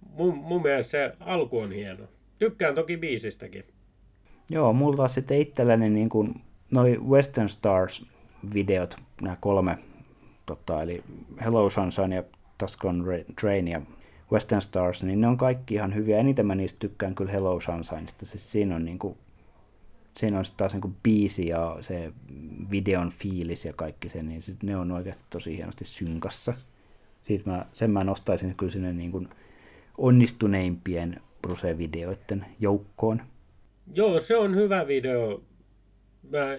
[0.09, 2.07] mun, mun mielestä se alku on hieno.
[2.39, 3.65] Tykkään toki biisistäkin.
[4.49, 8.05] Joo, mulla taas sitten itselläni niin kuin noi Western Stars
[8.53, 9.77] videot, nämä kolme,
[10.45, 11.03] tota, eli
[11.41, 12.23] Hello Sunshine ja
[12.57, 13.03] Tuscan
[13.41, 13.81] Train ja
[14.31, 16.17] Western Stars, niin ne on kaikki ihan hyviä.
[16.17, 18.25] Eniten mä niistä tykkään kyllä Hello Sunshineista.
[18.25, 19.17] Siis siinä on niin kuin,
[20.17, 22.13] siinä on taas niin kuin biisi ja se
[22.71, 26.53] videon fiilis ja kaikki se, niin sit ne on oikeasti tosi hienosti synkassa.
[27.23, 29.29] Siitä mä, sen mä nostaisin kyllä sinne niin kuin
[29.97, 33.21] onnistuneimpien Bruce-videoiden joukkoon.
[33.93, 35.43] Joo, se on hyvä video.
[36.29, 36.57] Mä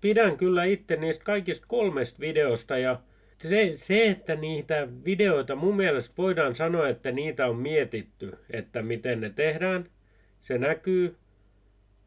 [0.00, 3.00] pidän kyllä itse niistä kaikista kolmesta videosta ja
[3.42, 9.20] se, se, että niitä videoita mun mielestä voidaan sanoa, että niitä on mietitty, että miten
[9.20, 9.90] ne tehdään.
[10.40, 11.16] Se näkyy.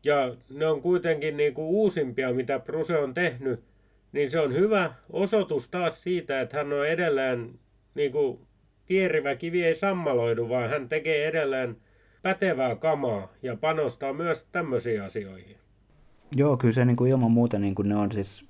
[0.03, 3.59] Ja ne on kuitenkin niin kuin uusimpia, mitä Bruse on tehnyt.
[4.11, 7.59] Niin se on hyvä osoitus taas siitä, että hän on edelleen
[7.95, 8.39] niin kuin
[9.39, 11.77] kivi ei sammaloidu, vaan hän tekee edelleen
[12.21, 15.57] pätevää kamaa ja panostaa myös tämmöisiin asioihin.
[16.35, 18.45] Joo, kyllä se niin kuin ilman muuta niin kuin ne on siis,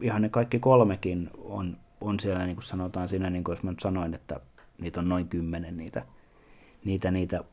[0.00, 3.70] ihan ne kaikki kolmekin on, on siellä, niin kuin sanotaan siinä, niin kuin jos mä
[3.70, 4.40] nyt sanoin, että
[4.78, 6.02] niitä on noin kymmenen niitä,
[6.84, 7.44] niitä, niitä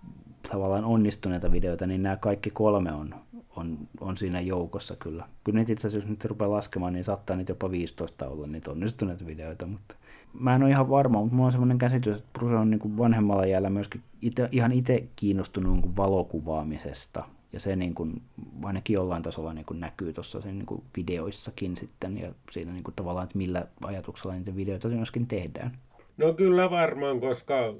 [0.51, 3.15] tavallaan onnistuneita videoita, niin nämä kaikki kolme on,
[3.55, 5.27] on, on siinä joukossa kyllä.
[5.43, 8.71] Kyllä niitä itse asiassa, jos nyt rupeaa laskemaan, niin saattaa niitä jopa 15 olla niitä
[8.71, 9.95] onnistuneita videoita, mutta
[10.33, 13.45] mä en ole ihan varma, mutta mulla on semmoinen käsitys, että Bruce on niin vanhemmalla
[13.45, 17.23] jäällä myöskin ite, ihan itse kiinnostunut niin valokuvaamisesta.
[17.53, 18.21] Ja se niin kuin,
[18.63, 22.83] ainakin jollain tasolla niin kuin näkyy tuossa sen niin kuin videoissakin sitten ja siinä niin
[22.83, 25.77] kuin tavallaan, että millä ajatuksella niitä videoita myöskin tehdään.
[26.17, 27.73] No kyllä varmaan, koska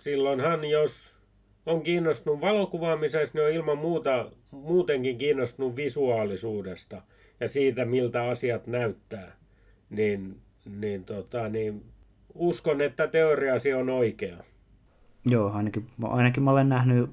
[0.00, 1.14] silloinhan jos
[1.66, 7.02] on kiinnostunut valokuvaamisesta, niin on ilman muuta muutenkin kiinnostunut visuaalisuudesta
[7.40, 9.36] ja siitä, miltä asiat näyttää.
[9.90, 10.36] Niin
[10.80, 11.84] niin, tota, niin
[12.34, 14.36] uskon, että teoriasi on oikea.
[15.24, 17.10] Joo, ainakin, ainakin mä olen nähnyt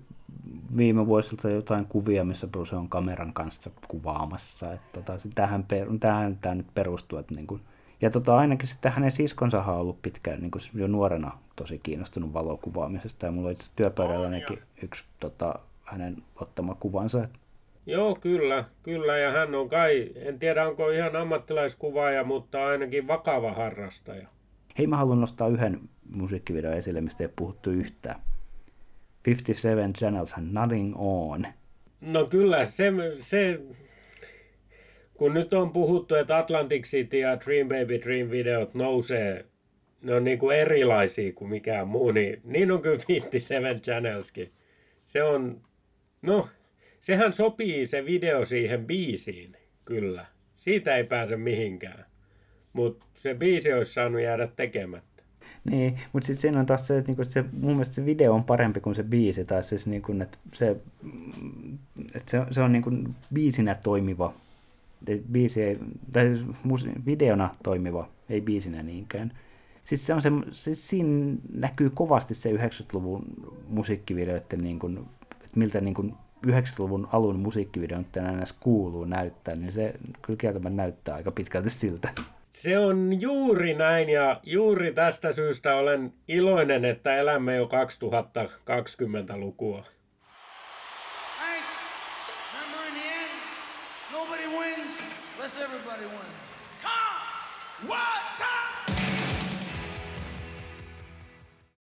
[0.77, 4.73] viime vuosilta jotain kuvia, missä Bruce on kameran kanssa kuvaamassa.
[4.73, 5.65] Että tota, tähän,
[5.99, 7.19] tähän tämä nyt perustuu.
[7.19, 7.61] Että niin kuin,
[8.01, 12.33] ja tota, ainakin sitten hänen siskonsa on ollut pitkään niin kuin jo nuorena tosi kiinnostunut
[12.33, 13.25] valokuvaamisesta.
[13.25, 17.27] Ja mulla on itse työpöydällä ainakin yksi tota, hänen ottama kuvansa.
[17.85, 19.17] Joo, kyllä, kyllä.
[19.17, 24.27] Ja hän on kai, en tiedä onko ihan ammattilaiskuvaaja, mutta ainakin vakava harrastaja.
[24.77, 28.19] Hei, mä haluan nostaa yhden musiikkivideon esille, mistä ei puhuttu yhtään.
[29.25, 31.45] 57 Channels and Nothing On.
[32.01, 33.59] No kyllä, se, se,
[35.13, 39.45] kun nyt on puhuttu, että Atlantic City ja Dream Baby Dream videot nousee,
[40.01, 44.51] ne on niin kuin erilaisia kuin mikään muu, niin, niin on kyllä 57 Channelskin.
[45.05, 45.61] Se on,
[46.21, 46.47] no
[47.05, 50.25] sehän sopii se video siihen biisiin, kyllä.
[50.57, 52.05] Siitä ei pääse mihinkään.
[52.73, 55.23] Mutta se biisi olisi saanut jäädä tekemättä.
[55.71, 58.43] Niin, mutta sitten siinä on taas se, että niinku, se, mun mielestä se video on
[58.43, 60.77] parempi kuin se biisi, tai siis niinku, että se,
[62.13, 62.91] että se, se on niinku
[63.33, 64.33] biisinä toimiva,
[65.31, 65.79] biisi ei,
[66.13, 69.31] tai siis videona toimiva, ei biisinä niinkään.
[69.83, 73.25] Siis, se on se, siis siinä näkyy kovasti se 90-luvun
[73.67, 74.97] musiikkivideoiden, niin kuin,
[75.31, 76.13] että miltä niin kuin
[76.47, 82.09] 90-luvun alun musiikkivideo nyt enää kuuluu näyttää, niin se kyllä kieltämättä näyttää aika pitkälti siltä.
[82.53, 89.85] Se on juuri näin ja juuri tästä syystä olen iloinen, että elämme jo 2020-lukua.